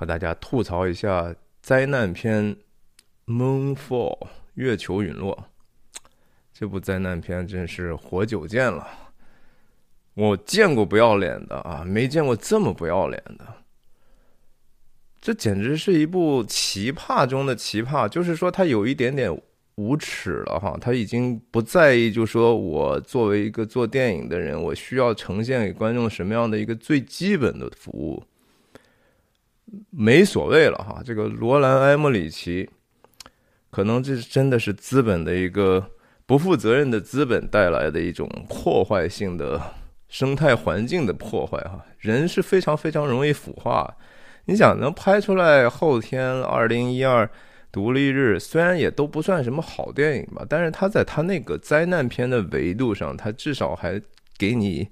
[0.00, 2.56] 和大家吐槽一下灾难片
[3.26, 4.18] 《Moonfall》
[4.54, 5.44] 月球陨落。
[6.54, 8.88] 这部灾难片真是活久见了，
[10.14, 13.46] 我见过不要脸的啊，没见过这么不要脸的。
[15.20, 19.30] 这简直是一部奇葩中的奇葩，就是说他有一点点
[19.74, 28.24] 无耻了哈，他已经不在意，就说我作为一个做电影的人，我需要呈现给观众什么样的一个最基本的服务，
[29.90, 31.02] 没所谓了哈。
[31.04, 32.68] 这个罗兰·埃默里奇，
[33.70, 35.90] 可能这真的是资本的一个
[36.26, 39.60] 不负责任的资本带来的一种破坏性的
[40.08, 43.96] 生态环境的破坏哈，人是非常非常容易腐化。
[44.46, 47.28] 你想能拍出来后天二零一二
[47.70, 54.00] 独立日，虽然也都不算什么好电影吧，但是他在他那个灾难片的维度上，他至少还
[54.36, 54.88] 给你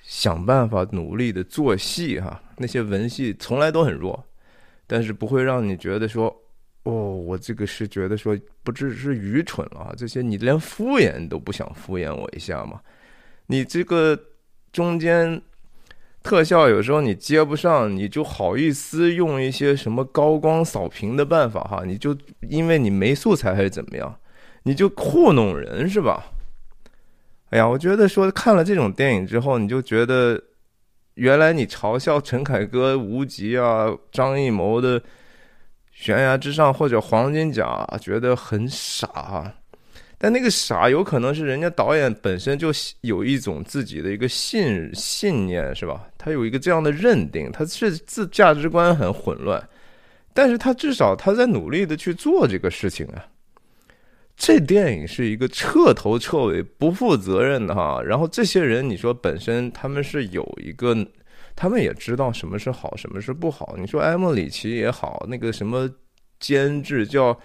[0.00, 2.40] 想办法努力的做戏哈。
[2.56, 4.24] 那些文戏从来都很弱，
[4.86, 6.34] 但是不会让你觉得说，
[6.84, 12.80] 哦，我这个是觉得说不只是愚蠢了，这些你连敷衍都不想敷衍我一下吗？
[13.46, 14.18] 你这个
[14.72, 15.40] 中间。
[16.22, 21.82] 特效有时候你接不上，你就好意思用一些什么高光扫屏的办法哈？
[21.84, 22.16] 你就
[22.48, 24.18] 因为你没素材还是怎么样，
[24.62, 26.24] 你就糊弄人是吧？
[27.50, 30.42] 哎呀，我觉得说看了这种电影之后，你就觉得
[31.14, 35.00] 原来你嘲笑陈凯歌无极啊、张艺谋的
[35.92, 39.54] 悬崖之上或者黄金甲，觉得很傻。
[40.16, 46.06] 但那个傻有可能是人家导演本身就有一种自己的一个信信念，是吧？
[46.16, 49.62] 他有一个这样的认定，他是自价值观很混乱，
[50.32, 53.26] 但是他至少他在努力的去做这个事情啊。
[54.36, 58.02] 这电影是一个彻头彻尾不负责任的哈。
[58.02, 60.96] 然后这些人，你说本身他们是有一个，
[61.54, 63.74] 他们也知道什么是好，什么是不好。
[63.78, 65.88] 你说埃莫里奇也好，那个什么
[66.38, 67.38] 监制叫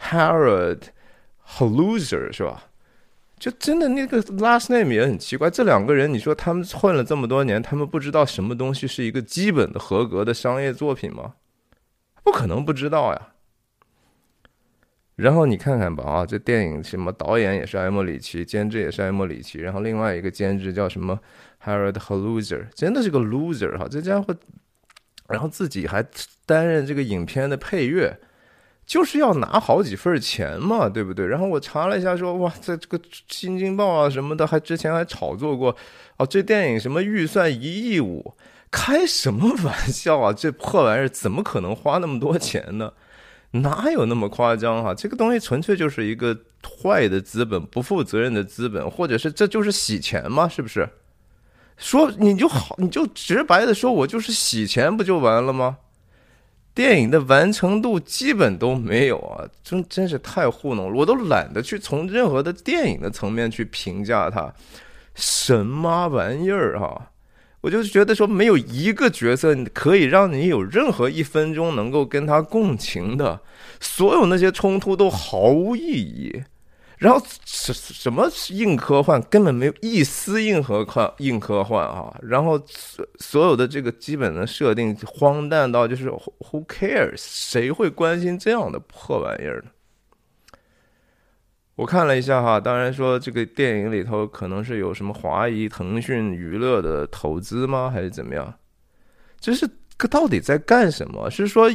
[0.00, 0.82] Harold。
[1.58, 2.64] Loser 是吧？
[3.38, 5.48] 就真的那个 last name 也很奇怪。
[5.48, 11.36] 这两个人，你说他们混了这么多年，他们不知道什么东西是一个基本的合格的商业作品吗？
[12.22, 13.28] 不可能不知道呀。
[15.18, 21.18] 然后你看看吧，啊，这电影什么导演也是埃莫里奇，监制也是埃莫里奇，然后另外一个监制叫什么
[21.64, 24.32] Harold Haluser，真的是个 loser 哈，这家伙，
[25.28, 26.04] 然后自己还
[26.46, 28.18] 担任这个影片的配乐。
[28.86, 31.26] 就是要拿好几份钱嘛，对不对？
[31.26, 32.98] 然后我查了一下，说哇，在这个
[33.28, 35.76] 《新京报》啊什么的，还之前还炒作过，
[36.16, 38.34] 哦，这电影什么预算一亿五，
[38.70, 40.32] 开什么玩笑啊？
[40.32, 42.94] 这破玩意儿怎么可能花那么多钱呢？
[43.52, 44.94] 哪有那么夸张哈？
[44.94, 50.48] 这个东西纯粹就是一个坏的资本，不负责任的资本，或者是这就是洗钱吗？
[50.48, 50.88] 是不是？
[51.76, 55.78] 说你就好，你就直白的说，我就是洗钱，不就完了吗？
[56.74, 64.52] 电影的完成度基本都没有啊，真真是太糊弄了，我都懒得去从任何的电影的层面去评价它，
[65.14, 67.10] 什么玩意儿哈！
[67.60, 73.40] 我就觉得说没有一个角色可以让你有任何一分钟能够跟他共情的，
[73.80, 76.42] 所有那些冲突都毫无意义。
[76.98, 82.12] 然后什什么硬科幻根本没有一丝硬核科硬科幻啊！
[82.22, 87.14] 然后所所有的这个基本的设定荒诞到就是 Who cares？
[87.18, 89.70] 谁会关心这样的破玩意儿呢？
[91.78, 97.88] 我看了一下哈，当然说这个电影里头可能是有什么华谊、腾讯娱乐的投资吗？
[97.88, 98.52] 还是怎么样？
[99.38, 99.64] 这是
[100.10, 101.30] 到底在干什么？
[101.30, 101.70] 是说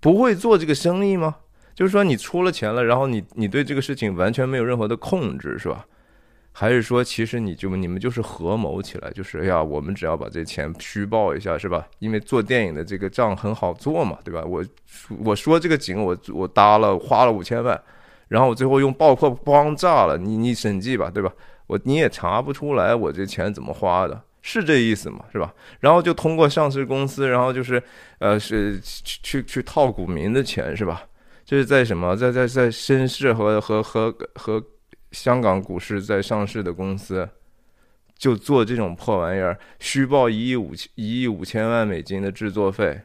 [0.00, 1.36] 不会做这个生意吗？
[1.74, 5.84] 就是说，你出了钱了，然后你你对这个事情完全没有任何的控制，是吧？
[6.52, 11.86] 还是说，其实你就你们就是合谋起来，就是哎呀，我们只要把这钱虚报一下，是吧？
[11.98, 14.42] 因为做电影的这个账很好做嘛，对吧？
[14.46, 14.64] 我
[15.22, 17.78] 我说这个景我我搭了花了五千万，
[18.32, 21.30] 然后我最后用爆破帮炸了，你你审计吧，对吧？
[21.66, 25.52] 我你也查不出来我这钱怎么花的，是这意思嘛，是吧？
[25.80, 27.82] 然后就通过上市公司，然后就是
[28.20, 31.02] 呃是去去去套股民的钱，是吧？
[31.44, 32.16] 这是在什么？
[32.16, 34.64] 在在在深市和和和和
[35.10, 37.28] 香港股市在上市的公司，
[38.16, 43.02] 就做这种破玩意儿，虚报一亿五千一亿五千万美金的制作费，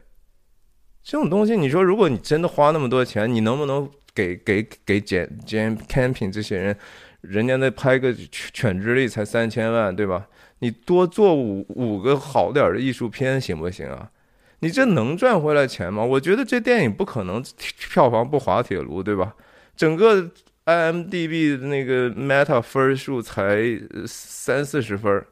[1.02, 6.76] 这种东西，你说如果你真的花那么多钱，你能不能给给给简简 camping 这些人，
[7.20, 10.26] 人家那拍个犬犬之力才三千万，对吧？
[10.58, 14.10] 你多做五五个好点的艺术片行不行啊？
[14.58, 16.04] 你这能赚回来钱吗？
[16.04, 17.40] 我觉得这电影不可能
[17.78, 19.36] 票房不滑铁卢，对吧？
[19.76, 20.28] 整个
[20.64, 23.62] IMDB 的那个 Meta 分数才
[24.04, 25.24] 三四十分，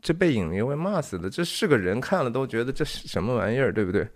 [0.00, 1.28] 这被影迷会骂死的。
[1.28, 4.08] 这是个人看了都觉得这是什么玩意儿，对不对？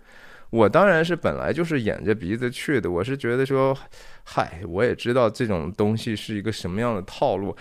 [0.49, 3.77] 我当然是本来就是掩着鼻子去的，我是觉得说，
[4.23, 7.55] 嗨，我也知道这种东西是一个什么样的套路，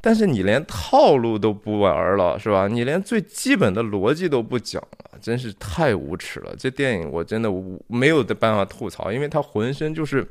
[0.00, 2.66] 但是你连套路都不玩了，是吧？
[2.66, 6.54] 你连最基本的逻辑都不讲了，真是太无耻了！
[6.56, 7.50] 这电影我真的
[7.86, 10.26] 没有的办法吐槽，因为它浑身就是，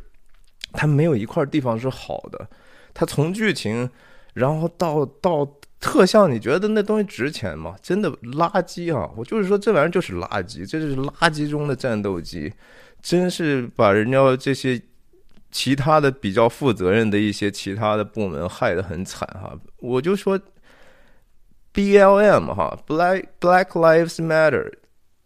[0.72, 2.48] 它没有一块地方是好的，
[2.94, 3.90] 它从剧情，
[4.34, 5.48] 然后到到。
[5.83, 7.75] 特效，你觉得那东西值钱吗？
[7.81, 9.12] 真的垃圾啊！
[9.18, 12.53] 我就是说，这玩意儿就是垃圾，这就是垃圾中的战斗机，
[13.01, 14.81] 真是把人家这些
[15.51, 19.53] 其他的比较负责任的一些其他的部门害得很惨哈！
[19.80, 20.39] 我就说
[21.74, 24.71] ，B L M 哈，Black Black Lives Matter，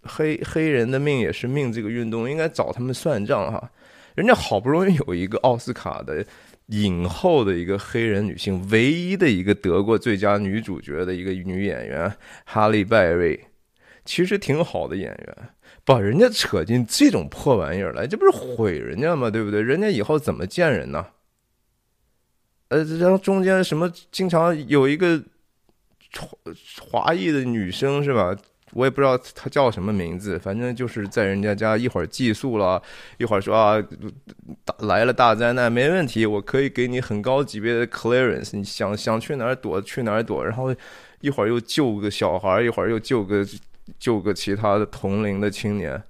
[0.01, 3.69] 黑黑人的命也是命，这个运动应该找他们算账哈！
[4.15, 6.25] 人家好不容易有一个奥斯卡的。
[6.67, 12.13] 影后的一个黑人女性，唯一的一个得过最佳女主角的一个女演员
[12.45, 13.39] 哈利·拜瑞，
[14.03, 15.49] 其实挺好的演员，
[15.85, 19.29] 把人家扯进这种破玩意儿来，这不是毁人家吗？
[19.29, 19.61] 对不对？
[19.61, 21.07] 人家以后怎么见人呢？
[22.67, 25.23] 呃，然后中间什么经常有一个
[26.13, 26.37] 华
[27.03, 28.35] 华裔的女生是吧？
[28.73, 32.83] 我也不知道她叫什么名字，反正就是在人家家一会儿寄宿了，
[33.17, 33.81] 一会儿说啊，
[34.79, 40.73] 来了大灾难没问题，我可以给你很高级别的 clearance，你想想去哪儿躲去哪儿躲，然后
[41.21, 43.45] 一会儿又救个小孩，一会儿又救个
[43.99, 46.01] 救个其他的同龄的青年，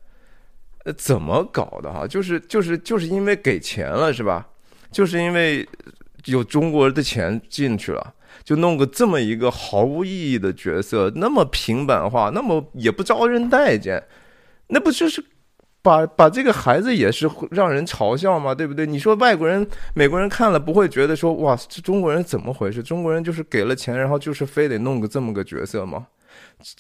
[0.86, 2.06] 呃，怎么搞的哈？
[2.08, 4.48] 就是就是就是因为给钱了是吧？
[4.92, 5.68] 就是因为
[6.26, 8.14] 有中国的钱进去了。
[8.44, 14.02] 就弄个这么一个毫无意义的角色，那么平板化，那么也不招人待见，
[14.68, 15.22] 那不就是
[15.88, 18.54] 把把这个孩子也是让人嘲笑嘛？
[18.54, 18.86] 对不对？
[18.86, 22.84] 你说外国人、美国人看了不会觉得说哇，这中国人怎么回事？
[22.84, 26.06] 中国人就是给了钱，然后就是非得弄个这么个角色吗？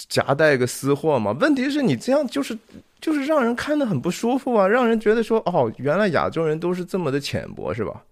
[0.09, 1.31] 夹带个私货嘛？
[1.39, 2.57] 问题是你这样就是
[2.99, 8.03] 就是让人看得很不舒服啊，让人觉得说哦，原来亚洲人都是这么的浅薄，是吧？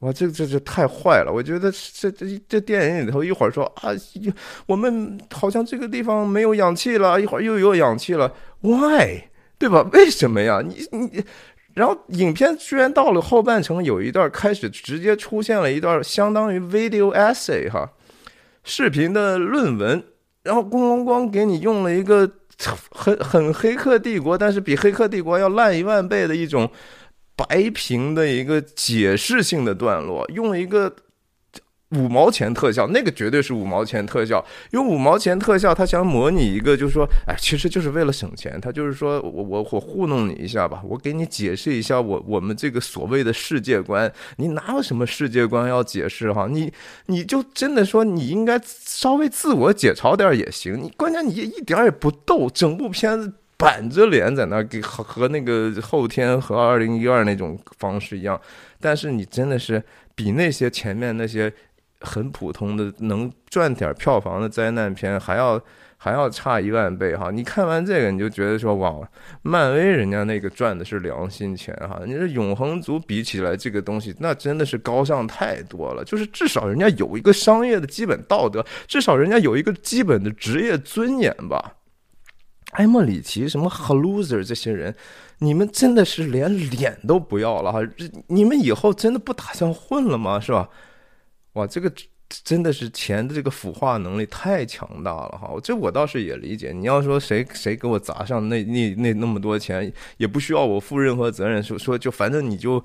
[0.00, 1.32] 哇，这这这太坏了！
[1.32, 3.90] 我觉得这这这电影里头一会儿说啊，
[4.66, 8.30] 我们好像这个地方没有氧气了，一会儿又有氧气了
[8.60, 9.29] ，Why？
[9.60, 9.88] 对吧？
[9.92, 10.60] 为什么呀？
[10.66, 11.24] 你你，
[11.74, 17.92] 然后影片居然到了后半程有一段开始直接出现了一段相当于 video essay 哈，
[18.64, 20.02] 视频的论文，
[20.42, 22.28] 然后咣咣咣给你用了一个
[22.90, 26.68] 很很黑客帝国，但是比黑客帝国要烂一万倍的一种。
[27.48, 30.94] 白屏的一个解释性的段落，用了一个
[31.90, 34.44] 五毛钱特效，那个绝对是五毛钱特效。
[34.70, 38.60] 用五毛钱特效，他想模拟一个，就是说，哎，其实就是为了省钱。
[38.60, 44.12] 他就是说我我我糊弄你一下吧，我给你解释一下我我们这个所谓的世界观。
[44.36, 46.46] 你哪有什么世界观要解释哈？
[46.48, 46.72] 你
[47.06, 50.80] 你就真的说你应该稍微自我解嘲点也行。
[50.80, 53.32] 你关键你也一点也不逗，整部片子。
[53.56, 58.40] 板着脸在那给和和那个后天和二零一二那种方式一样，
[58.80, 59.82] 但是你真的是
[60.14, 61.52] 比那些前面那些
[62.00, 65.60] 很普通的能赚点票房的灾难片还要
[65.98, 67.30] 还要差一万倍哈！
[67.30, 69.06] 你看完这个你就觉得说哇，
[69.42, 72.00] 漫威人家那个赚的是良心钱哈！
[72.06, 81.74] 你这永恒族比起来这个东西那真的是高尚太多了，就是至少人家有一个商业的基本道德，至少人家有一个基本的职业尊严吧。
[82.72, 84.94] 埃莫里奇什么 Haluser 这些人，
[85.40, 87.80] 你们真的是连脸都不要了哈！
[88.28, 90.40] 你们以后真的不打算混了吗？
[90.40, 90.66] 是吧？
[91.54, 91.92] 哇，这个
[92.28, 95.52] 真的是钱的这个腐化能力太强大了哈！
[95.62, 96.72] 这我倒是也理解。
[96.72, 102.82] 你要说谁谁给我砸上那那那那么多钱，也不需要我负任何责任，说说就反正你就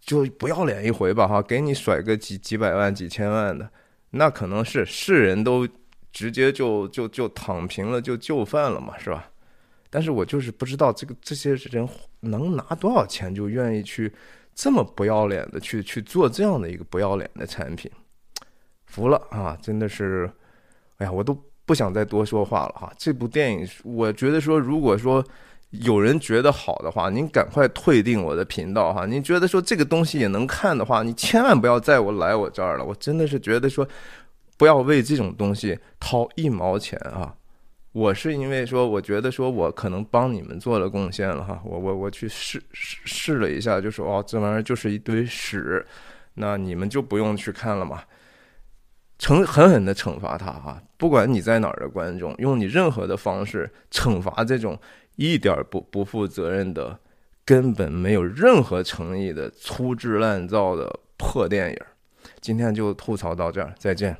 [0.00, 1.42] 就不要脸一回吧哈！
[1.42, 3.68] 给你甩个几几百万几千万的，
[4.10, 5.68] 那可能是是人都。
[6.14, 9.28] 直接就就就躺平了，就就范了嘛，是吧？
[9.94, 14.12] 但是我就是不知道这个这些人能拿多少钱，就愿意去
[14.52, 17.88] 这么不要脸的去去做这样的一个不要脸的产品，
[18.86, 19.56] 服了啊！
[19.62, 20.28] 真的是，
[20.96, 22.92] 哎呀，我都不想再多说话了哈。
[22.98, 25.24] 这部电影，我觉得说，如果说
[25.70, 29.06] 有人觉得好的话，您赶快退订我的频道哈。
[29.06, 32.84] 您觉得说这个东西也能看的话，你千万不要再我来我这儿了。
[32.84, 33.86] 我真的是觉得说。
[34.56, 37.34] 不要为这种东西掏一毛钱啊！
[37.94, 41.62] 我是因为说，我觉得说我可能帮你们做了贡献了哈。
[41.64, 45.86] 我我我去试试试了一下，就说哦，这玩意儿就是一堆屎，
[46.34, 48.02] 那你们就不用去看了嘛。
[49.16, 50.82] 惩狠狠的惩罚他哈！
[50.96, 54.76] 不管你在哪儿的观众，用你任何的方式惩罚这种
[55.14, 56.98] 一点不不负责任的、
[57.44, 61.78] 根本没有任何诚意的粗制滥造的破电影。
[62.40, 64.16] 今天就吐槽到这儿，再见。